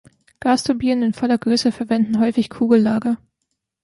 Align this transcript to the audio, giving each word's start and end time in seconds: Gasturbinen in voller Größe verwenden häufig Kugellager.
Gasturbinen 0.39 1.03
in 1.03 1.13
voller 1.13 1.37
Größe 1.37 1.71
verwenden 1.71 2.19
häufig 2.19 2.49
Kugellager. 2.49 3.17